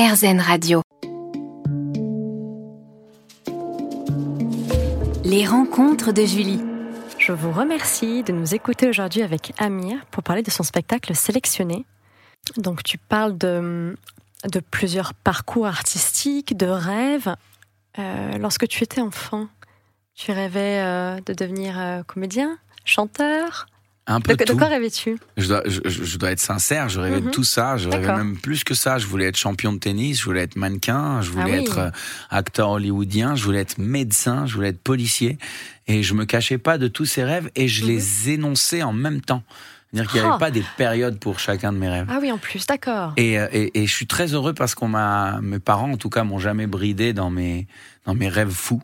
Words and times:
RZN 0.00 0.40
Radio. 0.40 0.80
Les 5.24 5.46
rencontres 5.46 6.12
de 6.12 6.24
Julie. 6.24 6.62
Je 7.18 7.32
vous 7.32 7.52
remercie 7.52 8.22
de 8.22 8.32
nous 8.32 8.54
écouter 8.54 8.88
aujourd'hui 8.88 9.20
avec 9.20 9.52
Amir 9.58 9.98
pour 10.10 10.22
parler 10.22 10.42
de 10.42 10.50
son 10.50 10.62
spectacle 10.62 11.14
sélectionné. 11.14 11.84
Donc 12.56 12.82
tu 12.82 12.96
parles 12.96 13.36
de, 13.36 13.94
de 14.50 14.60
plusieurs 14.60 15.12
parcours 15.12 15.66
artistiques, 15.66 16.56
de 16.56 16.66
rêves. 16.66 17.36
Euh, 17.98 18.38
lorsque 18.38 18.66
tu 18.68 18.82
étais 18.82 19.02
enfant, 19.02 19.48
tu 20.14 20.32
rêvais 20.32 20.80
euh, 20.80 21.20
de 21.26 21.34
devenir 21.34 21.78
euh, 21.78 22.02
comédien, 22.04 22.56
chanteur 22.86 23.66
un 24.12 24.20
peu 24.20 24.34
de, 24.36 24.44
tout. 24.44 24.52
de 24.54 24.58
quoi 24.58 24.68
rêvais-tu? 24.68 25.16
Je 25.36 25.46
dois, 25.48 25.62
je, 25.66 25.80
je 25.86 26.18
dois, 26.18 26.30
être 26.32 26.40
sincère, 26.40 26.88
je 26.88 27.00
rêvais 27.00 27.20
Mhm. 27.20 27.26
de 27.26 27.30
tout 27.30 27.44
ça. 27.44 27.76
Je 27.76 27.88
rêvais 27.88 28.12
même 28.12 28.36
plus 28.36 28.64
que 28.64 28.74
ça. 28.74 28.98
Je 28.98 29.06
voulais 29.06 29.26
être 29.26 29.36
champion 29.36 29.72
de 29.72 29.78
tennis, 29.78 30.18
je 30.20 30.24
voulais 30.24 30.42
être 30.42 30.56
mannequin, 30.56 31.20
je 31.22 31.30
voulais 31.30 31.44
Ah 31.46 31.58
oui. 31.58 31.64
être 31.64 31.78
euh, 31.78 31.90
acteur 32.30 32.70
hollywoodien, 32.70 33.34
je 33.36 33.44
voulais 33.44 33.60
être 33.60 33.78
médecin, 33.78 34.46
je 34.46 34.54
voulais 34.54 34.68
être 34.70 34.82
policier. 34.82 35.38
Et 35.86 36.02
je 36.02 36.14
me 36.14 36.24
cachais 36.24 36.58
pas 36.58 36.78
de 36.78 36.88
tous 36.88 37.06
ces 37.06 37.24
rêves 37.24 37.50
et 37.56 37.68
je 37.68 37.84
les 37.86 38.30
énonçais 38.30 38.82
en 38.82 38.92
même 38.92 39.20
temps. 39.20 39.42
C'est-à-dire 39.92 40.10
qu'il 40.12 40.20
n'y 40.20 40.26
Mhm. 40.26 40.32
Avait 40.34 40.38
pas 40.40 40.50
des 40.52 40.64
périodes 40.76 41.18
pour 41.18 41.40
chacun 41.40 41.72
de 41.72 41.78
mes 41.78 41.88
rêves. 41.88 42.06
Ah 42.10 42.18
oui, 42.22 42.30
en 42.30 42.38
plus, 42.38 42.64
d'accord. 42.66 43.12
Et, 43.16 43.38
euh, 43.40 43.48
et, 43.52 43.82
et 43.82 43.86
je 43.88 43.92
suis 43.92 44.06
très 44.06 44.34
heureux 44.34 44.54
parce 44.54 44.76
qu'on 44.76 44.86
m'a, 44.86 45.40
mes 45.42 45.58
parents 45.58 45.90
en 45.90 45.96
tout 45.96 46.10
cas, 46.10 46.22
m'ont 46.22 46.38
jamais 46.38 46.68
bridé 46.68 47.12
dans 47.12 47.28
mes, 47.30 47.66
dans 48.06 48.14
mes 48.14 48.28
rêves 48.28 48.50
fous. 48.52 48.80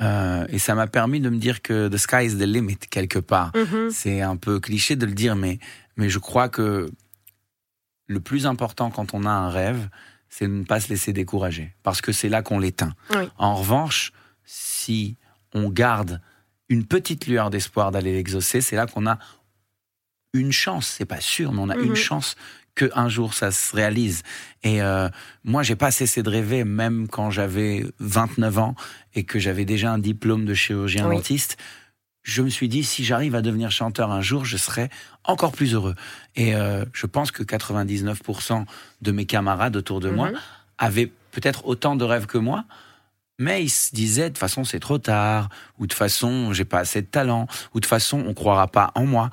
Euh, 0.00 0.46
et 0.48 0.58
ça 0.58 0.74
m'a 0.74 0.86
permis 0.86 1.20
de 1.20 1.28
me 1.28 1.38
dire 1.38 1.62
que 1.62 1.88
the 1.88 1.96
sky 1.96 2.24
is 2.24 2.36
the 2.36 2.46
limit 2.46 2.78
quelque 2.90 3.18
part. 3.18 3.52
Mhm. 3.54 3.90
C'est 3.90 4.20
un 4.20 4.36
peu 4.36 4.60
cliché 4.60 4.96
de 4.96 5.06
le 5.06 5.12
dire, 5.12 5.36
mais, 5.36 5.58
mais 5.96 6.08
je 6.08 6.18
crois 6.18 6.48
que 6.48 6.90
le 8.06 8.20
plus 8.20 8.46
important 8.46 8.90
quand 8.90 9.14
on 9.14 9.24
a 9.24 9.30
un 9.30 9.50
rêve, 9.50 9.88
c'est 10.28 10.46
de 10.46 10.52
ne 10.52 10.64
pas 10.64 10.80
se 10.80 10.88
laisser 10.88 11.12
décourager, 11.12 11.74
parce 11.82 12.00
que 12.00 12.12
c'est 12.12 12.28
là 12.28 12.42
qu'on 12.42 12.58
l'éteint. 12.58 12.94
Oui. 13.14 13.28
En 13.38 13.54
revanche, 13.54 14.12
si 14.44 15.16
on 15.54 15.68
garde 15.68 16.20
une 16.68 16.84
petite 16.84 17.26
lueur 17.26 17.50
d'espoir 17.50 17.90
d'aller 17.90 18.12
l'exaucer, 18.12 18.60
c'est 18.60 18.76
là 18.76 18.86
qu'on 18.86 19.06
a 19.06 19.18
une 20.34 20.52
chance. 20.52 20.86
C'est 20.86 21.06
pas 21.06 21.20
sûr, 21.20 21.52
mais 21.52 21.60
on 21.60 21.70
a 21.70 21.76
une 21.76 21.94
chance 21.94 22.36
que 22.78 22.90
un 22.94 23.08
jour 23.08 23.34
ça 23.34 23.50
se 23.50 23.74
réalise. 23.74 24.22
Et 24.62 24.80
euh, 24.82 25.08
moi, 25.44 25.62
j'ai 25.62 25.76
pas 25.76 25.90
cessé 25.90 26.22
de 26.22 26.30
rêver, 26.30 26.64
même 26.64 27.08
quand 27.08 27.30
j'avais 27.30 27.84
29 27.98 28.58
ans 28.58 28.74
et 29.14 29.24
que 29.24 29.38
j'avais 29.38 29.64
déjà 29.64 29.92
un 29.92 29.98
diplôme 29.98 30.44
de 30.44 30.54
chirurgien 30.54 31.06
Oui. 31.08 31.16
dentiste. 31.16 31.56
Je 32.22 32.42
me 32.42 32.48
suis 32.50 32.68
dit, 32.68 32.84
si 32.84 33.04
j'arrive 33.04 33.34
à 33.34 33.42
devenir 33.42 33.70
chanteur 33.70 34.10
un 34.12 34.20
jour, 34.20 34.44
je 34.44 34.56
serai 34.56 34.90
encore 35.24 35.52
plus 35.52 35.74
heureux. 35.74 35.94
Et 36.36 36.54
euh, 36.54 36.84
je 36.92 37.06
pense 37.06 37.30
que 37.30 37.42
99% 37.42 38.64
de 39.02 39.12
mes 39.12 39.24
camarades 39.26 39.76
autour 39.76 40.00
de 40.00 40.10
moi 40.10 40.28
Mhm. 40.30 40.38
avaient 40.78 41.12
peut-être 41.32 41.66
autant 41.66 41.96
de 41.96 42.04
rêves 42.04 42.26
que 42.26 42.38
moi, 42.38 42.64
mais 43.38 43.62
ils 43.64 43.70
se 43.70 43.94
disaient 43.94 44.24
de 44.24 44.28
toute 44.30 44.38
façon 44.38 44.64
c'est 44.64 44.80
trop 44.80 44.98
tard, 44.98 45.48
ou 45.78 45.84
de 45.86 45.88
toute 45.92 45.98
façon 45.98 46.52
j'ai 46.52 46.64
pas 46.64 46.80
assez 46.80 47.00
de 47.02 47.06
talent, 47.06 47.46
ou 47.72 47.78
de 47.80 47.84
toute 47.84 47.86
façon 47.86 48.22
on 48.26 48.34
croira 48.34 48.66
pas 48.68 48.90
en 48.94 49.06
moi. 49.06 49.30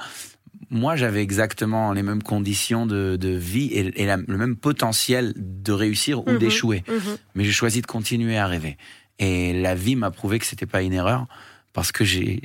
Moi 0.70 0.96
j'avais 0.96 1.22
exactement 1.22 1.94
les 1.94 2.04
mêmes 2.04 2.24
conditions 2.24 2.86
de, 2.86 3.16
de 3.16 3.30
vie 3.30 3.68
et, 3.68 4.02
et 4.02 4.06
la- 4.06 4.18
le 4.18 4.38
même 4.38 4.56
potentiel 4.56 5.34
de 5.38 5.72
réussir 5.72 6.28
ou 6.28 6.32
Mhm. 6.32 6.38
d'échouer, 6.40 6.84
Mhm. 6.88 7.18
mais 7.36 7.44
j'ai 7.46 7.52
choisi 7.52 7.82
de 7.82 7.88
continuer 7.88 8.38
à 8.38 8.48
rêver. 8.48 8.78
Et 9.20 9.54
la 9.62 9.76
vie 9.76 9.96
m'a 9.96 10.12
prouvé 10.12 10.40
que 10.40 10.46
c'était 10.46 10.66
pas 10.66 10.82
une 10.82 10.94
erreur 10.94 11.28
parce 11.74 11.92
que 11.92 12.04
j'ai 12.04 12.42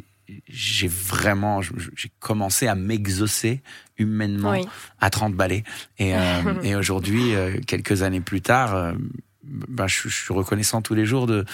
j'ai 0.48 0.86
vraiment 0.86 1.60
j'ai 1.60 2.12
commencé 2.20 2.68
à 2.68 2.76
m'exaucer 2.76 3.62
humainement 3.98 4.52
Oui. 4.52 4.64
à 5.00 5.10
30 5.10 5.34
balais. 5.34 5.64
Et, 5.98 6.14
euh, 6.14 6.20
et 6.62 6.76
aujourd'hui, 6.76 7.34
euh, 7.34 7.56
quelques 7.66 8.02
années 8.02 8.20
plus 8.20 8.40
tard, 8.40 8.94
ben, 9.42 9.88
je 9.88 10.08
suis 10.08 10.32
reconnaissant 10.32 10.82
tous 10.82 10.94
les 10.94 11.04
jours 11.04 11.26
de 11.26 11.44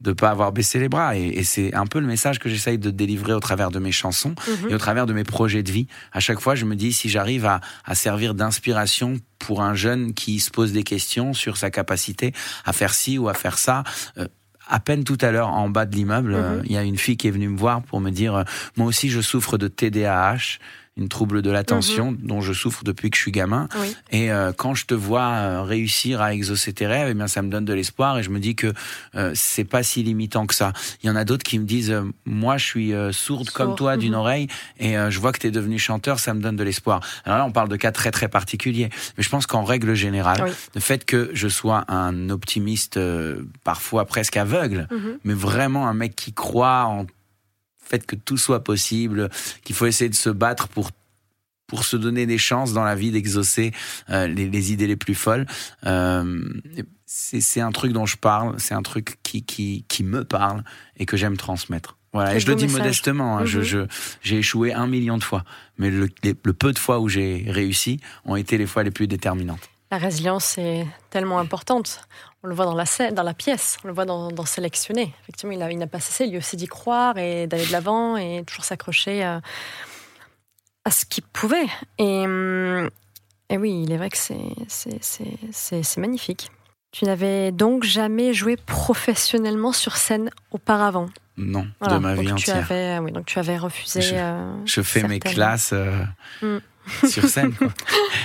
de 0.00 0.12
pas 0.12 0.30
avoir 0.30 0.52
baissé 0.52 0.78
les 0.78 0.88
bras. 0.88 1.16
Et, 1.16 1.26
et 1.26 1.42
c'est 1.44 1.74
un 1.74 1.86
peu 1.86 1.98
le 1.98 2.06
message 2.06 2.38
que 2.38 2.48
j'essaye 2.48 2.78
de 2.78 2.90
délivrer 2.90 3.32
au 3.32 3.40
travers 3.40 3.70
de 3.70 3.78
mes 3.80 3.90
chansons 3.92 4.34
Mhm. 4.46 4.70
et 4.70 4.74
au 4.74 4.78
travers 4.78 5.06
de 5.06 5.12
mes 5.12 5.24
projets 5.24 5.62
de 5.64 5.72
vie. 5.72 5.88
À 6.12 6.20
chaque 6.20 6.38
fois, 6.40 6.54
je 6.54 6.64
me 6.64 6.76
dis, 6.76 6.92
si 6.92 7.08
j'arrive 7.08 7.46
à, 7.46 7.60
à 7.84 7.94
servir 7.94 8.34
d'inspiration 8.34 9.18
pour 9.40 9.60
un 9.62 9.74
jeune 9.74 10.14
qui 10.14 10.38
se 10.40 10.50
pose 10.50 10.72
des 10.72 10.84
questions 10.84 11.32
sur 11.32 11.56
sa 11.56 11.70
capacité 11.70 12.32
à 12.64 12.72
faire 12.72 12.94
ci 12.94 13.18
ou 13.18 13.28
à 13.28 13.34
faire 13.34 13.58
ça, 13.58 13.82
euh, 14.18 14.26
à 14.68 14.80
peine 14.80 15.02
tout 15.02 15.18
à 15.22 15.30
l'heure, 15.30 15.48
en 15.48 15.68
bas 15.70 15.86
de 15.86 15.96
l'immeuble, 15.96 16.34
euh, 16.34 16.62
il 16.66 16.72
y 16.72 16.76
a 16.76 16.82
une 16.82 16.98
fille 16.98 17.16
qui 17.16 17.26
est 17.26 17.30
venue 17.32 17.48
me 17.48 17.58
voir 17.58 17.82
pour 17.82 18.00
me 18.00 18.10
dire, 18.10 18.34
euh, 18.34 18.44
moi 18.76 18.86
aussi, 18.86 19.08
je 19.08 19.20
souffre 19.20 19.56
de 19.58 19.66
TDAH, 19.66 20.58
une 20.98 21.08
trouble 21.08 21.42
de 21.42 21.50
l'attention 21.50 22.14
dont 22.18 22.40
je 22.40 22.52
souffre 22.52 22.84
depuis 22.84 23.10
que 23.10 23.16
je 23.16 23.22
suis 23.22 23.30
gamin. 23.32 23.68
Oui. 23.80 23.94
Et 24.10 24.30
euh, 24.32 24.52
quand 24.52 24.74
je 24.74 24.84
te 24.86 24.94
vois 24.94 25.28
euh, 25.28 25.62
réussir 25.62 26.20
à 26.20 26.34
exaucer 26.34 26.72
tes 26.72 26.86
rêves, 26.86 27.08
eh 27.10 27.14
bien 27.14 27.28
ça 27.28 27.40
me 27.42 27.48
donne 27.50 27.64
de 27.64 27.72
l'espoir 27.72 28.18
et 28.18 28.22
je 28.22 28.30
me 28.30 28.40
dis 28.40 28.54
que 28.56 28.72
euh, 29.14 29.32
c'est 29.34 29.64
pas 29.64 29.82
si 29.82 30.02
limitant 30.02 30.46
que 30.46 30.54
ça. 30.54 30.72
Il 31.02 31.06
y 31.06 31.10
en 31.10 31.16
a 31.16 31.24
d'autres 31.24 31.44
qui 31.44 31.58
me 31.58 31.64
disent 31.64 31.90
euh, 31.90 32.02
moi 32.26 32.56
je 32.58 32.64
suis 32.64 32.92
euh, 32.92 33.12
sourde 33.12 33.50
comme 33.50 33.74
toi 33.76 33.96
d'une 33.96 34.12
mhm. 34.12 34.18
oreille 34.18 34.48
et 34.78 34.98
euh, 34.98 35.10
je 35.10 35.20
vois 35.20 35.32
que 35.32 35.38
tu 35.38 35.46
es 35.46 35.50
devenu 35.50 35.78
chanteur, 35.78 36.18
ça 36.18 36.34
me 36.34 36.40
donne 36.40 36.56
de 36.56 36.64
l'espoir. 36.64 37.00
Alors 37.24 37.38
là 37.38 37.44
on 37.46 37.52
parle 37.52 37.68
de 37.68 37.76
cas 37.76 37.92
très 37.92 38.10
très 38.10 38.28
particuliers, 38.28 38.90
mais 39.16 39.22
je 39.22 39.28
pense 39.28 39.46
qu'en 39.46 39.64
règle 39.64 39.94
générale, 39.94 40.42
Oui. 40.44 40.50
le 40.74 40.80
fait 40.80 41.04
que 41.04 41.30
je 41.32 41.48
sois 41.48 41.84
un 41.88 42.30
optimiste 42.30 42.96
euh, 42.96 43.42
parfois 43.64 44.04
presque 44.04 44.36
aveugle, 44.36 44.88
Mhm. 44.90 45.18
mais 45.24 45.34
vraiment 45.34 45.88
un 45.88 45.94
mec 45.94 46.16
qui 46.16 46.32
croit 46.32 46.84
en 46.86 47.06
fait 47.88 48.04
que 48.06 48.16
tout 48.16 48.36
soit 48.36 48.62
possible, 48.64 49.28
qu'il 49.64 49.74
faut 49.74 49.86
essayer 49.86 50.08
de 50.10 50.14
se 50.14 50.30
battre 50.30 50.68
pour 50.68 50.90
pour 51.66 51.84
se 51.84 51.98
donner 51.98 52.24
des 52.24 52.38
chances 52.38 52.72
dans 52.72 52.82
la 52.84 52.94
vie 52.94 53.10
d'exaucer 53.10 53.72
euh, 54.08 54.26
les, 54.26 54.48
les 54.48 54.72
idées 54.72 54.86
les 54.86 54.96
plus 54.96 55.14
folles. 55.14 55.44
Euh, 55.84 56.42
c'est 57.04 57.60
un 57.60 57.72
truc 57.72 57.92
dont 57.92 58.06
je 58.06 58.16
parle, 58.16 58.54
c'est 58.58 58.72
un 58.72 58.80
truc 58.82 59.18
qui, 59.22 59.42
qui, 59.42 59.84
qui 59.86 60.02
me 60.02 60.24
parle 60.24 60.64
et 60.96 61.04
que 61.04 61.18
j'aime 61.18 61.36
transmettre. 61.36 61.98
Voilà, 62.14 62.34
et 62.36 62.40
je 62.40 62.46
le 62.46 62.54
dis 62.54 62.64
message. 62.64 62.78
modestement, 62.80 63.36
hein, 63.36 63.42
Mhm. 63.42 63.62
je, 63.62 63.86
j'ai 64.22 64.38
échoué 64.38 64.72
un 64.72 64.86
million 64.86 65.18
de 65.18 65.24
fois, 65.24 65.44
mais 65.76 65.90
le, 65.90 66.08
les- 66.22 66.34
le 66.42 66.52
peu 66.54 66.72
de 66.72 66.78
fois 66.78 67.00
où 67.00 67.08
j'ai 67.10 67.44
réussi 67.50 68.00
ont 68.24 68.36
été 68.36 68.56
les 68.56 68.66
fois 68.66 68.82
les 68.82 68.90
plus 68.90 69.06
déterminantes. 69.06 69.68
La 69.90 69.96
résilience 69.98 70.58
est 70.58 70.86
tellement 71.10 71.38
importante. 71.38 72.02
On 72.42 72.46
le 72.48 72.54
voit 72.54 72.66
dans 72.66 72.74
la 72.74 72.84
scène, 72.86 73.14
dans 73.14 73.22
la 73.22 73.32
pièce, 73.34 73.78
on 73.84 73.88
le 73.88 73.94
voit 73.94 74.04
dans, 74.04 74.28
dans 74.30 74.44
Sélectionné. 74.44 75.14
Effectivement, 75.22 75.52
il 75.70 75.78
n'a 75.78 75.86
pas 75.86 75.98
cessé 76.00 76.26
lui 76.26 76.36
aussi 76.36 76.56
d'y 76.56 76.66
croire 76.66 77.16
et 77.16 77.46
d'aller 77.46 77.66
de 77.66 77.72
l'avant 77.72 78.16
et 78.16 78.44
toujours 78.46 78.64
s'accrocher 78.64 79.22
à, 79.24 79.40
à 80.84 80.90
ce 80.90 81.04
qu'il 81.06 81.24
pouvait. 81.24 81.66
Et, 81.98 82.24
hum, 82.26 82.90
et 83.48 83.56
oui, 83.56 83.82
il 83.84 83.92
est 83.92 83.96
vrai 83.96 84.10
que 84.10 84.18
c'est- 84.18 85.96
magnifique. 85.98 86.50
Tu 86.92 87.04
n'avais 87.06 87.50
donc 87.52 87.84
jamais 87.84 88.32
joué 88.34 88.56
professionnellement 88.56 89.72
sur 89.72 89.96
scène 89.96 90.30
auparavant? 90.50 91.06
Non, 91.36 91.66
Voilà. 91.80 91.96
de 91.96 92.00
ma 92.02 92.14
donc 92.14 92.20
vie 92.24 92.26
tu 92.28 92.32
entière. 92.50 92.56
avais, 92.56 92.98
oui, 92.98 93.12
donc 93.12 93.26
tu 93.26 93.38
avais 93.38 93.56
refusé. 93.56 94.00
Je- 94.02 94.14
euh, 94.16 94.52
Je 94.64 94.80
fais 94.82 95.02
mes 95.06 95.18
classes 95.20 95.72
euh, 95.72 96.02
Mm. 96.42 96.58
sur 97.08 97.28
scène. 97.28 97.54
quoi. 97.54 97.68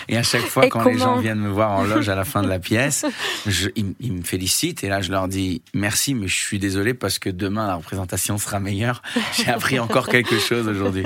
Et 0.08 0.18
à 0.18 0.24
chaque 0.24 0.46
fois, 0.46 0.66
Et 0.66 0.70
quand 0.70 0.84
les 0.84 0.98
gens 0.98 1.18
viennent 1.18 1.40
me 1.40 1.50
voir 1.50 1.72
en 1.72 1.84
loge 1.84 2.10
à 2.10 2.16
la 2.16 2.26
fin 2.26 2.44
de 2.44 2.48
la 2.50 2.60
pièce, 2.70 3.06
je, 3.46 3.70
ils, 3.76 3.96
ils 4.00 4.14
me 4.14 4.24
félicitent 4.24 4.84
et 4.84 4.90
là, 4.90 5.02
je 5.02 5.12
leur 5.12 5.28
dis 5.28 5.62
merci, 5.74 6.14
mais 6.14 6.28
je 6.28 6.36
suis 6.36 6.60
désolé 6.60 6.94
parce 6.94 7.20
que 7.20 7.30
demain, 7.30 7.68
la 7.68 7.76
représentation 7.76 8.38
sera 8.38 8.60
meilleure. 8.60 9.02
J'ai 9.34 9.50
appris 9.50 9.80
encore 9.80 10.08
quelque 10.08 10.40
chose 10.40 10.68
aujourd'hui. 10.68 11.06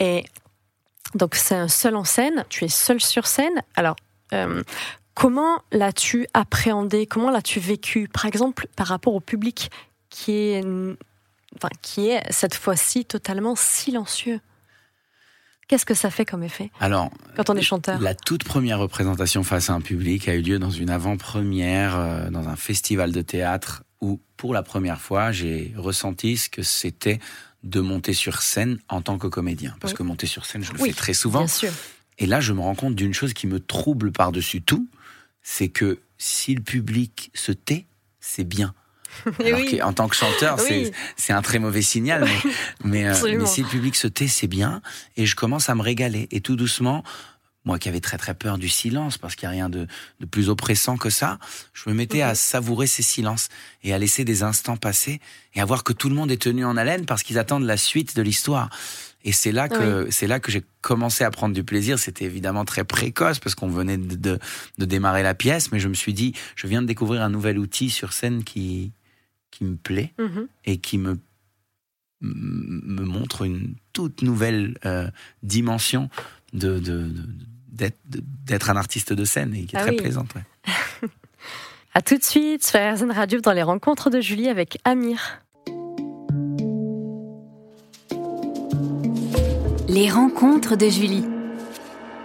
Et 0.00 0.24
donc, 1.14 1.34
c'est 1.34 1.54
un 1.54 1.68
seul 1.68 1.96
en 1.96 2.04
scène, 2.04 2.44
tu 2.48 2.64
es 2.64 2.68
seul 2.68 3.00
sur 3.00 3.26
scène. 3.26 3.62
Alors, 3.76 3.96
euh, 4.32 4.62
comment 5.14 5.62
l'as-tu 5.72 6.26
appréhendé? 6.34 7.06
Comment 7.06 7.30
l'as-tu 7.30 7.60
vécu 7.60 8.08
Par 8.08 8.26
exemple, 8.26 8.68
par 8.76 8.86
rapport 8.88 9.14
au 9.14 9.20
public 9.20 9.70
qui 10.10 10.32
est, 10.32 10.64
enfin, 11.56 11.70
qui 11.82 12.10
est 12.10 12.22
cette 12.30 12.54
fois-ci 12.54 13.04
totalement 13.04 13.54
silencieux? 13.56 14.40
Qu'est-ce 15.68 15.84
que 15.84 15.94
ça 15.94 16.10
fait 16.10 16.24
comme 16.24 16.42
effet 16.42 16.70
Alors, 16.80 17.10
quand 17.36 17.50
on 17.50 17.54
est 17.54 17.62
chanteur 17.62 18.00
la 18.00 18.14
toute 18.14 18.42
première 18.44 18.78
représentation 18.78 19.42
face 19.44 19.68
à 19.70 19.74
un 19.74 19.80
public 19.82 20.26
a 20.28 20.34
eu 20.34 20.40
lieu 20.42 20.58
dans 20.58 20.70
une 20.70 20.88
avant-première, 20.90 21.96
euh, 21.96 22.30
dans 22.30 22.48
un 22.48 22.56
festival 22.56 23.12
de 23.12 23.20
théâtre 23.20 23.82
où, 24.00 24.20
pour 24.36 24.54
la 24.54 24.62
première 24.62 25.00
fois, 25.00 25.30
j'ai 25.30 25.74
ressenti 25.76 26.36
ce 26.38 26.48
que 26.48 26.62
c'était 26.62 27.18
de 27.64 27.80
monter 27.80 28.12
sur 28.14 28.40
scène 28.42 28.78
en 28.88 29.02
tant 29.02 29.18
que 29.18 29.26
comédien. 29.26 29.76
Parce 29.80 29.92
Oui. 29.92 29.98
que 29.98 30.02
monter 30.04 30.26
sur 30.26 30.46
scène, 30.46 30.64
je 30.64 30.72
le 30.72 30.80
Oui, 30.80 30.90
fais 30.90 30.94
très 30.96 31.12
souvent. 31.14 31.40
Bien 31.40 31.48
sûr. 31.48 31.72
Et 32.18 32.26
là, 32.26 32.40
je 32.40 32.52
me 32.52 32.60
rends 32.60 32.74
compte 32.74 32.94
d'une 32.94 33.12
chose 33.14 33.34
qui 33.34 33.46
me 33.46 33.60
trouble 33.60 34.10
par-dessus 34.12 34.62
tout, 34.62 34.88
c'est 35.42 35.68
que 35.68 35.98
si 36.16 36.54
le 36.54 36.62
public 36.62 37.30
se 37.34 37.52
tait, 37.52 37.86
c'est 38.20 38.44
bien. 38.44 38.74
Alors 39.44 39.60
oui. 39.60 39.78
qu'en 39.78 39.92
tant 39.92 40.08
que 40.08 40.16
chanteur, 40.16 40.60
c'est 40.60 40.84
Oui. 40.86 40.92
c'est 41.16 41.32
un 41.32 41.42
très 41.42 41.58
mauvais 41.58 41.82
signal. 41.82 42.24
Mais, 42.84 43.04
mais, 43.04 43.08
euh, 43.08 43.36
mais 43.38 43.46
si 43.46 43.62
le 43.62 43.68
public 43.68 43.96
se 43.96 44.06
tait, 44.08 44.28
c'est 44.28 44.46
bien. 44.46 44.80
Et 45.16 45.26
je 45.26 45.34
commence 45.36 45.68
à 45.68 45.74
me 45.74 45.82
régaler. 45.82 46.28
Et 46.30 46.40
tout 46.40 46.56
doucement, 46.56 47.02
moi 47.64 47.78
qui 47.78 47.88
avais 47.88 48.00
très 48.00 48.16
très 48.18 48.34
peur 48.34 48.56
du 48.58 48.68
silence, 48.68 49.18
parce 49.18 49.34
qu'il 49.34 49.46
n'y 49.48 49.54
a 49.54 49.56
rien 49.58 49.68
de, 49.68 49.86
de 50.20 50.26
plus 50.26 50.48
oppressant 50.48 50.96
que 50.96 51.10
ça, 51.10 51.38
je 51.74 51.88
me 51.90 51.94
mettais 51.94 52.22
à 52.22 52.28
Mhm. 52.30 52.34
savourer 52.34 52.86
ces 52.86 53.02
silences 53.02 53.48
et 53.82 53.92
à 53.92 53.98
laisser 53.98 54.24
des 54.24 54.42
instants 54.42 54.76
passer 54.76 55.20
et 55.54 55.60
à 55.60 55.64
voir 55.64 55.84
que 55.84 55.92
tout 55.92 56.08
le 56.08 56.14
monde 56.14 56.30
est 56.30 56.40
tenu 56.40 56.64
en 56.64 56.76
haleine 56.76 57.04
parce 57.04 57.22
qu'ils 57.22 57.38
attendent 57.38 57.64
la 57.66 57.76
suite 57.76 58.16
de 58.16 58.22
l'histoire. 58.22 58.70
Et 59.24 59.32
c'est 59.32 59.50
là 59.52 59.68
que 59.68 60.06
c'est 60.10 60.28
là 60.28 60.38
que 60.38 60.50
j'ai 60.52 60.62
commencé 60.80 61.24
à 61.24 61.30
prendre 61.32 61.52
du 61.52 61.64
plaisir. 61.64 61.98
C'était 61.98 62.24
évidemment 62.24 62.64
très 62.64 62.84
précoce 62.84 63.40
parce 63.40 63.56
qu'on 63.56 63.68
venait 63.68 63.98
de, 63.98 64.14
de, 64.14 64.38
de, 64.78 64.84
démarrer 64.84 65.24
la 65.24 65.34
pièce, 65.34 65.72
mais 65.72 65.80
je 65.80 65.88
me 65.88 65.94
suis 65.94 66.14
dit, 66.14 66.34
je 66.54 66.68
viens 66.68 66.80
de 66.80 66.86
découvrir 66.86 67.20
un 67.22 67.28
nouvel 67.28 67.58
outil 67.58 67.90
sur 67.90 68.12
scène 68.12 68.44
qui 68.44 68.92
qui 69.50 69.64
me 69.64 69.76
plaît 69.76 70.12
Mhm. 70.18 70.46
et 70.64 70.78
qui 70.78 70.98
me 70.98 71.18
me 72.20 73.04
montre 73.04 73.42
une 73.44 73.74
toute 73.92 74.22
nouvelle 74.22 74.76
euh, 74.84 75.08
dimension 75.44 76.10
de, 76.52 76.80
d'être 77.70 78.70
un 78.70 78.76
artiste 78.76 79.12
de 79.12 79.24
scène 79.24 79.54
et 79.54 79.64
qui 79.66 79.76
est 79.76 79.78
Ah 79.78 79.82
très 79.82 79.90
oui. 79.92 79.96
plaisante. 79.98 80.34
ouais. 80.34 81.08
À 81.94 82.02
tout 82.02 82.16
de 82.18 82.22
suite 82.24 82.64
sur 82.66 82.78
RZN 82.80 83.10
Radio 83.12 83.40
dans 83.40 83.52
les 83.52 83.62
rencontres 83.62 84.10
de 84.10 84.20
Julie 84.20 84.48
avec 84.48 84.78
Amir. 84.84 85.40
Les 89.88 90.10
rencontres 90.10 90.76
de 90.76 90.88
Julie. 90.88 91.24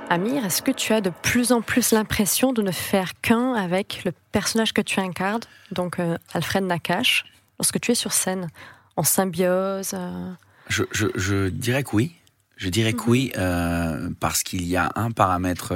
Amir, 0.09 0.45
est-ce 0.45 0.61
que 0.61 0.71
tu 0.71 0.93
as 0.93 1.01
de 1.01 1.09
plus 1.09 1.51
en 1.51 1.61
plus 1.61 1.91
l'impression 1.91 2.53
de 2.53 2.61
ne 2.61 2.71
faire 2.71 3.19
qu'un 3.21 3.53
avec 3.53 4.03
le 4.05 4.11
personnage 4.31 4.73
que 4.73 4.81
tu 4.81 4.99
incarnes, 4.99 5.41
donc 5.71 5.99
euh, 5.99 6.17
Alfred 6.33 6.63
Nakache, 6.63 7.25
lorsque 7.57 7.79
tu 7.79 7.91
es 7.91 7.95
sur 7.95 8.13
scène, 8.13 8.49
en 8.95 9.03
symbiose 9.03 9.91
euh, 9.93 10.33
Je, 10.69 10.83
je, 10.91 11.07
je 11.15 11.49
dirais 11.49 11.83
que 11.83 11.95
oui. 11.95 12.15
Je 12.57 12.69
dirais 12.69 12.93
que 12.93 13.09
oui, 13.09 13.31
euh, 13.37 14.11
parce 14.19 14.43
qu'il 14.43 14.65
y 14.65 14.77
a 14.77 14.91
un 14.95 15.11
paramètre 15.11 15.73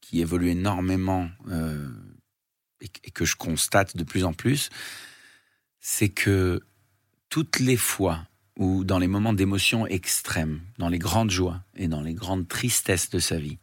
qui 0.00 0.20
évolue 0.20 0.50
énormément 0.50 1.30
et, 2.80 2.90
et 3.04 3.10
que 3.10 3.24
je 3.24 3.36
constate 3.36 3.96
de 3.96 4.04
plus 4.04 4.24
en 4.24 4.34
plus, 4.34 4.68
c'est 5.80 6.10
que 6.10 6.60
toutes 7.30 7.58
les 7.58 7.78
fois 7.78 8.26
où, 8.58 8.84
dans 8.84 8.98
les 8.98 9.08
moments 9.08 9.32
d'émotion 9.32 9.86
extrême, 9.86 10.60
dans 10.78 10.88
les 10.88 10.98
grandes 10.98 11.30
joies 11.30 11.60
et 11.76 11.88
dans 11.88 12.02
les 12.02 12.14
grandes 12.14 12.48
tristesses 12.48 13.10
de 13.10 13.18
sa 13.18 13.36
vie, 13.36 13.58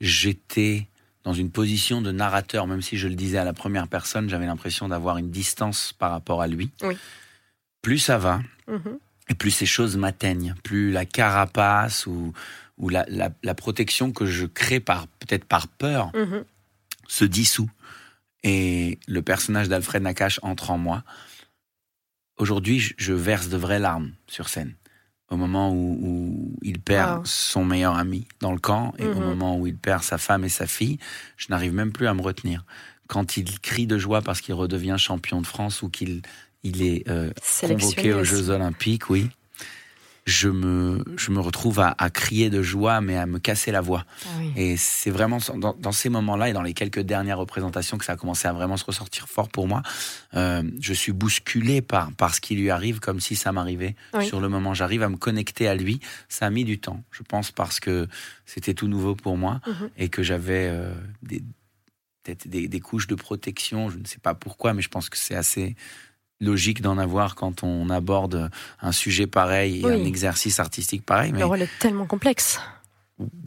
j'étais 0.00 0.88
dans 1.24 1.32
une 1.32 1.50
position 1.50 2.02
de 2.02 2.10
narrateur, 2.12 2.66
même 2.66 2.82
si 2.82 2.98
je 2.98 3.08
le 3.08 3.14
disais 3.14 3.38
à 3.38 3.44
la 3.44 3.52
première 3.54 3.88
personne, 3.88 4.28
j'avais 4.28 4.46
l'impression 4.46 4.88
d'avoir 4.88 5.16
une 5.18 5.30
distance 5.30 5.94
par 5.98 6.10
rapport 6.10 6.42
à 6.42 6.46
lui. 6.46 6.70
Oui. 6.82 6.96
Plus 7.80 7.98
ça 7.98 8.18
va, 8.18 8.40
mhm. 8.68 8.98
et 9.28 9.34
plus 9.34 9.50
ces 9.50 9.66
choses 9.66 9.96
m'atteignent, 9.96 10.54
plus 10.62 10.90
la 10.90 11.04
carapace 11.06 12.06
ou, 12.06 12.32
ou 12.78 12.88
la, 12.88 13.04
la, 13.08 13.30
la 13.42 13.54
protection 13.54 14.12
que 14.12 14.26
je 14.26 14.46
crée 14.46 14.80
par 14.80 15.06
peut-être 15.06 15.44
par 15.44 15.68
peur 15.68 16.10
Mhm. 16.14 16.44
se 17.08 17.24
dissout 17.24 17.70
et 18.42 18.98
le 19.08 19.22
personnage 19.22 19.68
d'Alfred 19.68 20.02
Nakache 20.02 20.38
entre 20.42 20.70
en 20.70 20.78
moi. 20.78 21.02
Aujourd'hui, 22.38 22.80
je, 22.96 23.12
verse 23.12 23.48
de 23.48 23.56
vraies 23.56 23.78
larmes 23.78 24.12
sur 24.26 24.48
scène. 24.48 24.74
Au 25.30 25.36
moment 25.36 25.72
où, 25.72 25.98
où 26.00 26.56
il 26.62 26.80
perd 26.80 27.18
Wow. 27.18 27.22
son 27.24 27.64
meilleur 27.64 27.96
ami 27.96 28.26
dans 28.40 28.52
le 28.52 28.58
camp 28.58 28.92
et 28.98 29.06
au 29.06 29.14
Mhm. 29.14 29.22
moment 29.24 29.58
où 29.58 29.66
il 29.66 29.76
perd 29.76 30.02
sa 30.02 30.18
femme 30.18 30.44
et 30.44 30.48
sa 30.48 30.66
fille, 30.66 30.98
je 31.36 31.46
n'arrive 31.50 31.72
même 31.72 31.92
plus 31.92 32.06
à 32.06 32.14
me 32.14 32.22
retenir. 32.22 32.64
Quand 33.08 33.36
il 33.36 33.58
crie 33.60 33.86
de 33.86 33.98
joie 33.98 34.22
parce 34.22 34.40
qu'il 34.40 34.54
redevient 34.54 34.96
champion 34.98 35.40
de 35.40 35.46
France 35.46 35.82
ou 35.82 35.88
qu'il 35.88 36.22
il 36.62 36.82
est 36.82 37.08
euh, 37.08 37.30
convoqué 37.60 38.12
aux. 38.14 38.24
Jeux 38.24 38.48
Olympiques, 38.50 39.10
oui, 39.10 39.28
je 40.26 40.48
me, 40.48 41.04
je 41.16 41.30
me 41.32 41.38
retrouve 41.40 41.80
à, 41.80 41.94
à 41.98 42.08
crier 42.08 42.48
de 42.48 42.62
joie, 42.62 43.02
mais 43.02 43.16
à 43.16 43.26
me 43.26 43.38
casser 43.38 43.70
la 43.72 43.82
voix. 43.82 44.06
Ah 44.24 44.28
oui. 44.38 44.52
Et 44.56 44.76
c'est 44.78 45.10
vraiment 45.10 45.36
dans, 45.56 45.74
dans 45.74 45.92
ces 45.92 46.08
moments-là 46.08 46.48
et 46.48 46.52
dans 46.54 46.62
les 46.62 46.72
quelques 46.72 47.00
dernières 47.00 47.36
représentations 47.38 47.98
que 47.98 48.06
ça 48.06 48.12
a 48.14 48.16
commencé 48.16 48.48
à 48.48 48.52
vraiment 48.54 48.78
se 48.78 48.84
ressortir 48.86 49.28
fort 49.28 49.50
pour 49.50 49.68
moi. 49.68 49.82
Euh, 50.34 50.62
je 50.80 50.94
suis 50.94 51.12
bousculé 51.12 51.82
par, 51.82 52.10
par 52.12 52.34
ce 52.34 52.40
qui 52.40 52.54
lui 52.56 52.70
arrive 52.70 53.00
comme 53.00 53.20
si 53.20 53.36
ça 53.36 53.52
m'arrivait 53.52 53.96
Oui. 54.14 54.26
sur 54.26 54.40
le 54.40 54.48
moment. 54.48 54.72
J'arrive 54.72 55.02
à 55.02 55.10
me 55.10 55.16
connecter 55.18 55.68
à 55.68 55.74
lui. 55.74 56.00
Ça 56.30 56.46
a 56.46 56.50
mis 56.50 56.64
du 56.64 56.78
temps, 56.78 57.04
je 57.10 57.22
pense, 57.22 57.50
parce 57.52 57.78
que 57.78 58.08
c'était 58.46 58.72
tout 58.74 58.88
nouveau 58.88 59.14
pour 59.14 59.36
moi 59.36 59.60
Mhm. 59.66 59.90
et 59.98 60.08
que 60.08 60.22
j'avais 60.22 60.68
euh, 60.70 60.94
des, 61.22 61.42
des 62.68 62.80
couches 62.80 63.06
de 63.08 63.14
protection. 63.14 63.90
Je 63.90 63.98
ne 63.98 64.04
sais 64.06 64.18
pas 64.22 64.34
pourquoi, 64.34 64.72
mais 64.72 64.80
je 64.80 64.88
pense 64.88 65.10
que 65.10 65.18
c'est 65.18 65.34
assez 65.34 65.76
logique 66.44 66.80
d'en 66.82 66.98
avoir 66.98 67.34
quand 67.34 67.62
on 67.62 67.90
aborde 67.90 68.50
un 68.80 68.92
sujet 68.92 69.26
pareil 69.26 69.80
et 69.80 69.84
Oui. 69.84 69.92
un 69.92 70.04
exercice 70.04 70.60
artistique 70.60 71.04
pareil. 71.04 71.32
Mais 71.32 71.40
Le 71.40 71.46
rôle 71.46 71.62
est 71.62 71.78
tellement 71.80 72.06
complexe. 72.06 72.60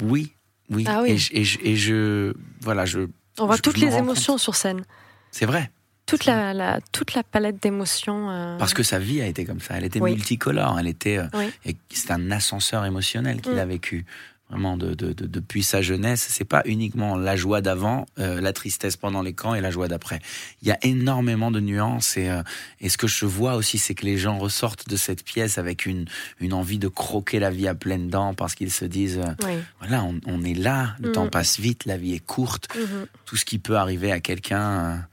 oui, 0.03 0.33
oui. 0.69 0.85
Ah 0.87 1.01
oui. 1.03 1.11
Et, 1.11 1.17
je, 1.17 1.29
et 1.33 1.43
je- 1.43 1.59
et 1.63 1.75
je- 1.75 2.33
voilà, 2.61 2.85
je, 2.85 3.07
On 3.39 3.45
voit 3.45 3.55
Je- 3.57 3.61
toutes 3.61 3.77
les 3.77 3.95
émotions 3.95 4.37
sur 4.37 4.55
scène. 4.55 4.83
c'est 5.31 5.45
vrai. 5.45 5.69
Toute 6.07 6.23
la, 6.25 6.53
la- 6.53 6.79
toute 6.93 7.13
la 7.15 7.21
palette 7.23 7.61
d'émotions. 7.61 8.31
euh, 8.31 8.57
Parce 8.57 8.73
que 8.73 8.81
sa 8.81 8.97
vie 8.97 9.21
a 9.21 9.27
été 9.27 9.43
comme 9.45 9.59
ça. 9.59 9.75
Elle 9.77 9.83
était 9.83 9.99
Oui. 10.01 10.11
multicolore. 10.11 10.79
Elle 10.79 10.87
était, 10.87 11.17
euh, 11.17 11.27
Oui. 11.33 11.51
et 11.65 11.75
c'est 11.91 12.11
un 12.11 12.31
ascenseur 12.31 12.85
émotionnel 12.85 13.41
qu'il 13.41 13.53
Mm. 13.55 13.59
a 13.59 13.65
vécu. 13.65 14.05
Vraiment, 14.49 14.77
de, 14.77 14.93
de- 14.93 15.11
de- 15.11 15.27
depuis 15.27 15.61
sa 15.61 15.81
jeunesse, 15.81 16.25
c'est 16.29 16.45
pas 16.45 16.61
uniquement 16.63 17.17
la 17.17 17.35
joie 17.35 17.59
d'avant, 17.59 18.05
euh, 18.17 18.39
la 18.39 18.53
tristesse 18.53 18.95
pendant 18.95 19.21
les 19.21 19.33
camps 19.33 19.53
et 19.55 19.59
la 19.59 19.71
joie 19.71 19.89
d'après. 19.89 20.19
Il 20.61 20.69
y 20.69 20.71
a 20.71 20.77
énormément 20.83 21.51
de 21.51 21.59
nuances 21.59 22.15
et, 22.15 22.29
euh, 22.29 22.41
et 22.79 22.87
ce 22.87 22.97
que 22.97 23.07
je 23.07 23.25
vois 23.25 23.55
aussi, 23.55 23.77
c'est 23.77 23.93
que 23.93 24.05
les 24.05 24.17
gens 24.17 24.37
ressortent 24.37 24.87
de 24.87 24.95
cette 24.95 25.25
pièce 25.25 25.57
avec 25.57 25.85
une, 25.85 26.05
une 26.39 26.53
envie 26.53 26.79
de 26.79 26.87
croquer 26.87 27.39
la 27.39 27.49
vie 27.49 27.67
à 27.67 27.75
pleines 27.75 28.07
dents 28.07 28.33
parce 28.33 28.55
qu'ils 28.55 28.71
se 28.71 28.85
disent, 28.85 29.19
euh, 29.19 29.33
Oui. 29.45 29.55
voilà, 29.79 30.01
on, 30.05 30.17
on 30.25 30.41
est 30.43 30.53
là, 30.53 30.95
le 31.01 31.09
Mm. 31.09 31.11
temps 31.11 31.27
passe 31.27 31.59
vite, 31.59 31.83
la 31.85 31.97
vie 31.97 32.13
est 32.13 32.25
courte, 32.25 32.69
Mhm. 32.73 33.07
tout 33.25 33.35
ce 33.35 33.43
qui 33.43 33.59
peut 33.59 33.75
arriver 33.75 34.13
à 34.13 34.21
quelqu'un, 34.21 35.05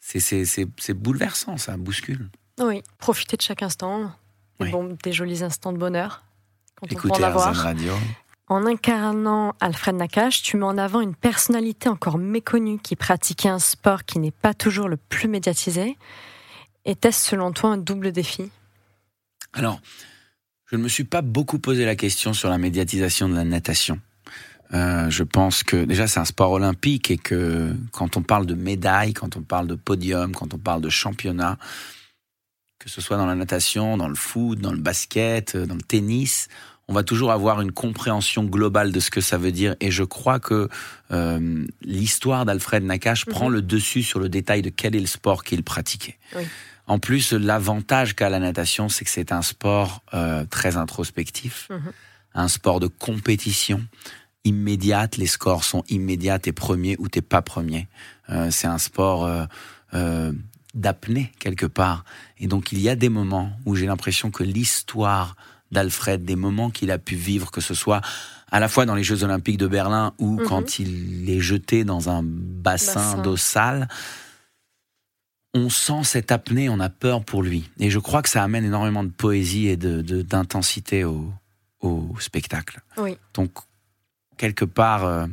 c'est- 0.00 0.92
bouleversant, 0.94 1.58
ça 1.58 1.76
bouscule. 1.76 2.28
Oui. 2.58 2.82
Profiter 2.98 3.36
de 3.36 3.42
chaque 3.42 3.62
instant. 3.62 4.10
Oui. 4.58 4.70
bons- 4.72 4.96
des 5.02 5.12
jolis 5.12 5.42
instants 5.44 5.72
de 5.72 5.78
bonheur. 5.78 6.22
Quand 6.74 6.86
on 6.86 6.88
peut 6.88 6.94
Écoutez 7.08 7.22
en 7.24 7.28
avoir. 7.28 7.52
RZN 7.54 7.62
Radio. 7.62 7.92
En 8.50 8.66
incarnant 8.66 9.54
Alfred 9.60 9.94
Nakache, 9.94 10.42
tu 10.42 10.56
mets 10.56 10.64
en 10.64 10.76
avant 10.76 11.00
une 11.00 11.14
personnalité 11.14 11.88
encore 11.88 12.18
méconnue 12.18 12.80
qui 12.80 12.96
pratiquait 12.96 13.48
un 13.48 13.60
sport 13.60 14.04
qui 14.04 14.18
n'est 14.18 14.32
pas 14.32 14.54
toujours 14.54 14.88
le 14.88 14.96
plus 14.96 15.28
médiatisé. 15.28 15.96
Était-ce 16.84 17.30
selon 17.30 17.52
toi 17.52 17.70
un 17.70 17.76
double 17.76 18.10
défi? 18.10 18.50
Alors, 19.52 19.80
je 20.66 20.74
ne 20.74 20.82
me 20.82 20.88
suis 20.88 21.04
pas 21.04 21.22
beaucoup 21.22 21.60
posé 21.60 21.84
la 21.84 21.94
question 21.94 22.32
sur 22.32 22.50
la 22.50 22.58
médiatisation 22.58 23.28
de 23.28 23.36
la 23.36 23.44
natation. 23.44 24.00
Euh, 24.74 25.08
je 25.10 25.22
pense 25.22 25.62
que 25.62 25.84
déjà 25.84 26.08
c'est 26.08 26.18
un 26.18 26.24
sport 26.24 26.50
olympique 26.50 27.12
et 27.12 27.18
que 27.18 27.72
quand 27.92 28.16
on 28.16 28.22
parle 28.22 28.46
de 28.46 28.54
médailles, 28.54 29.14
quand 29.14 29.36
on 29.36 29.42
parle 29.42 29.68
de 29.68 29.76
podium, 29.76 30.34
quand 30.34 30.54
on 30.54 30.58
parle 30.58 30.80
de 30.80 30.90
championnat, 30.90 31.56
que 32.80 32.88
ce 32.88 33.00
soit 33.00 33.16
dans 33.16 33.26
la 33.26 33.36
natation, 33.36 33.96
dans 33.96 34.08
le 34.08 34.16
foot, 34.16 34.58
dans 34.58 34.72
le 34.72 34.78
basket, 34.78 35.56
dans 35.56 35.76
le 35.76 35.82
tennis, 35.82 36.48
on 36.90 36.92
va 36.92 37.04
toujours 37.04 37.30
avoir 37.30 37.60
une 37.60 37.70
compréhension 37.70 38.42
globale 38.44 38.90
de 38.90 38.98
ce 38.98 39.10
que 39.12 39.20
ça 39.20 39.38
veut 39.38 39.52
dire. 39.52 39.76
Et 39.80 39.92
je 39.92 40.02
crois 40.02 40.40
que 40.40 40.68
euh, 41.12 41.64
l'histoire 41.82 42.44
d'Alfred 42.44 42.82
Nakache 42.82 43.26
Mhm. 43.28 43.32
prend 43.32 43.48
le 43.48 43.62
dessus 43.62 44.02
sur 44.02 44.18
le 44.18 44.28
détail 44.28 44.60
de 44.60 44.70
quel 44.70 44.96
est 44.96 45.00
le 45.00 45.06
sport 45.06 45.44
qu'il 45.44 45.62
pratiquait. 45.62 46.18
Oui. 46.36 46.42
En 46.88 46.98
plus, 46.98 47.32
l'avantage 47.32 48.16
qu'a 48.16 48.28
la 48.28 48.40
natation, 48.40 48.88
c'est 48.88 49.04
que 49.04 49.10
c'est 49.12 49.30
un 49.30 49.42
sport 49.42 50.02
euh, 50.14 50.44
très 50.50 50.76
introspectif, 50.76 51.68
Mhm. 51.70 51.92
un 52.34 52.48
sport 52.48 52.80
de 52.80 52.88
compétition 52.88 53.80
immédiate. 54.42 55.16
Les 55.16 55.28
scores 55.28 55.62
sont 55.62 55.84
immédiats. 55.88 56.40
T'es 56.40 56.50
premier 56.52 56.96
ou 56.98 57.08
t'es 57.08 57.22
pas 57.22 57.40
premier. 57.42 57.86
Euh, 58.30 58.48
c'est 58.50 58.66
un 58.66 58.78
sport 58.78 59.30
d'apnée 60.74 61.32
quelque 61.38 61.66
part. 61.66 62.04
Et 62.38 62.46
donc 62.48 62.72
il 62.72 62.80
y 62.80 62.88
a 62.88 62.96
des 62.96 63.08
moments 63.08 63.52
où 63.66 63.74
j'ai 63.76 63.86
l'impression 63.86 64.30
que 64.32 64.42
l'histoire 64.44 65.36
d'Alfred, 65.70 66.24
des 66.24 66.36
moments 66.36 66.70
qu'il 66.70 66.90
a 66.90 66.98
pu 66.98 67.14
vivre, 67.14 67.50
que 67.50 67.60
ce 67.60 67.74
soit 67.74 68.00
à 68.50 68.58
la 68.60 68.68
fois 68.68 68.86
dans 68.86 68.94
les 68.96 69.04
Jeux 69.04 69.22
Olympiques 69.24 69.58
de 69.58 69.68
Berlin 69.68 70.12
ou 70.18 70.40
Mhm. 70.40 70.46
quand 70.46 70.78
il 70.78 71.30
est 71.30 71.40
jeté 71.40 71.84
dans 71.84 72.08
un 72.10 72.22
bassin, 72.24 72.94
Bassin. 72.94 73.22
d'eau 73.22 73.36
sale, 73.36 73.88
on 75.54 75.68
sent 75.68 76.04
cette 76.04 76.30
apnée, 76.32 76.68
on 76.68 76.78
a 76.80 76.88
peur 76.88 77.24
pour 77.24 77.42
lui. 77.42 77.68
Et 77.78 77.90
je 77.90 77.98
crois 77.98 78.22
que 78.22 78.28
ça 78.28 78.42
amène 78.42 78.64
énormément 78.64 79.02
de 79.04 79.10
poésie 79.10 79.66
et 79.66 79.76
de- 79.76 80.00
de- 80.02 80.22
d'intensité 80.22 81.04
au, 81.04 81.32
au 81.80 82.14
spectacle. 82.20 82.80
Oui. 82.98 83.16
Donc, 83.34 83.52
quelque 84.36 84.64
part, 84.64 85.04
euh, 85.04 85.26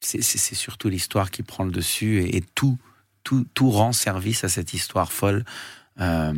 c'est 0.00 0.22
surtout 0.54 0.88
l'histoire 0.88 1.30
qui 1.30 1.42
prend 1.42 1.64
le 1.64 1.70
dessus 1.72 2.18
et, 2.22 2.36
et 2.36 2.40
tout, 2.54 2.78
tout, 3.24 3.44
tout 3.54 3.70
rend 3.70 3.92
service 3.92 4.42
à 4.44 4.48
cette 4.48 4.74
histoire 4.74 5.12
folle. 5.12 5.44
Euh, 6.00 6.32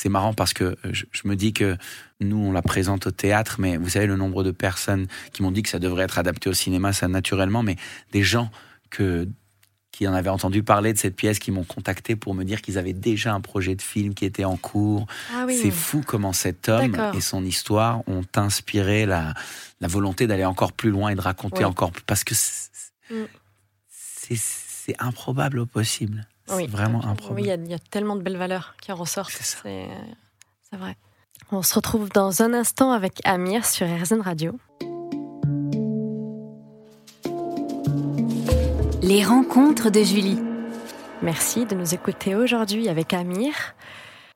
c'est 0.00 0.08
marrant 0.08 0.32
parce 0.32 0.54
que 0.54 0.76
je, 0.90 1.04
je 1.12 1.28
me 1.28 1.36
dis 1.36 1.52
que 1.52 1.76
nous, 2.20 2.38
on 2.38 2.52
la 2.52 2.62
présente 2.62 3.06
au 3.06 3.10
théâtre, 3.10 3.56
mais 3.58 3.76
vous 3.76 3.90
savez, 3.90 4.06
le 4.06 4.16
nombre 4.16 4.42
de 4.42 4.50
personnes 4.50 5.06
qui 5.32 5.42
m'ont 5.42 5.50
dit 5.52 5.62
que 5.62 5.68
ça 5.68 5.78
devrait 5.78 6.04
être 6.04 6.18
adapté 6.18 6.48
au 6.48 6.54
cinéma, 6.54 6.94
ça 6.94 7.06
naturellement, 7.06 7.62
mais 7.62 7.76
des 8.12 8.22
gens 8.22 8.50
que, 8.88 9.28
qui 9.92 10.08
en 10.08 10.14
avaient 10.14 10.30
entendu 10.30 10.62
parler 10.62 10.94
de 10.94 10.98
cette 10.98 11.16
pièce, 11.16 11.38
qui 11.38 11.50
m'ont 11.50 11.64
contacté 11.64 12.16
pour 12.16 12.32
me 12.34 12.44
dire 12.44 12.62
qu'ils 12.62 12.78
avaient 12.78 12.94
déjà 12.94 13.34
un 13.34 13.42
projet 13.42 13.74
de 13.74 13.82
film 13.82 14.14
qui 14.14 14.24
était 14.24 14.44
en 14.46 14.56
cours. 14.56 15.06
Ah 15.34 15.44
oui. 15.46 15.58
C'est 15.60 15.70
fou 15.70 16.02
comment 16.06 16.32
cet 16.32 16.70
homme 16.70 16.96
et 17.14 17.20
son 17.20 17.44
histoire 17.44 18.02
ont 18.08 18.24
inspiré 18.36 19.04
la, 19.04 19.34
la 19.82 19.88
volonté 19.88 20.26
d'aller 20.26 20.46
encore 20.46 20.72
plus 20.72 20.90
loin 20.90 21.10
et 21.10 21.14
de 21.14 21.20
raconter 21.20 21.58
Oui. 21.58 21.64
encore 21.64 21.92
plus. 21.92 22.04
Parce 22.06 22.24
que 22.24 22.34
Mm. 23.10 23.24
c'est 23.88 24.94
improbable 25.00 25.58
au 25.58 25.66
possible. 25.66 26.26
C'est 26.50 26.56
Oui. 26.56 26.66
vraiment 26.66 27.00
Oui, 27.30 27.42
il 27.42 27.46
y, 27.46 27.50
a- 27.50 27.54
il 27.54 27.70
y 27.70 27.74
a 27.74 27.78
tellement 27.78 28.16
de 28.16 28.22
belles 28.22 28.36
valeurs 28.36 28.74
qui 28.82 28.92
en 28.92 28.96
ressortent. 28.96 29.30
C'est 29.32 29.44
ça. 29.44 29.58
C'est 29.62 29.86
c'est 30.70 30.76
vrai. 30.76 30.96
On 31.52 31.62
se 31.62 31.74
retrouve 31.74 32.08
dans 32.10 32.42
un 32.42 32.52
instant 32.54 32.92
avec 32.92 33.20
Amir 33.24 33.64
sur 33.64 33.86
RZN 33.86 34.20
Radio. 34.20 34.58
Les 39.02 39.24
rencontres 39.24 39.90
de 39.90 40.02
Julie. 40.02 40.38
Merci 41.22 41.66
de 41.66 41.74
nous 41.74 41.94
écouter 41.94 42.34
aujourd'hui 42.34 42.88
avec 42.88 43.12
Amir. 43.12 43.52